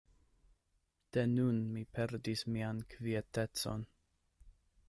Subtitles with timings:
[1.17, 3.89] De nun, mi perdis mian kvietecon.